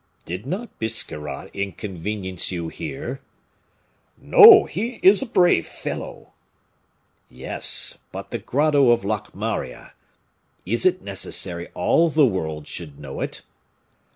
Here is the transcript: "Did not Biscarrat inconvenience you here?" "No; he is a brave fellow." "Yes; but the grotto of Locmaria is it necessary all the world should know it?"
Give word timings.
"Did 0.25 0.47
not 0.47 0.79
Biscarrat 0.79 1.53
inconvenience 1.55 2.51
you 2.51 2.69
here?" 2.69 3.21
"No; 4.17 4.63
he 4.65 4.99
is 5.03 5.21
a 5.21 5.27
brave 5.27 5.67
fellow." 5.67 6.33
"Yes; 7.29 7.99
but 8.11 8.31
the 8.31 8.39
grotto 8.39 8.89
of 8.89 9.05
Locmaria 9.05 9.93
is 10.65 10.87
it 10.87 11.03
necessary 11.03 11.67
all 11.75 12.09
the 12.09 12.25
world 12.25 12.65
should 12.65 12.97
know 12.99 13.19
it?" 13.21 13.43